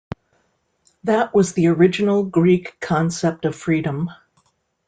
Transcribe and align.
That 1.03 1.31
was 1.35 1.53
the 1.53 1.67
original 1.67 2.23
Greek 2.23 2.79
concept 2.79 3.45
of 3.45 3.55
freedom. 3.55 4.09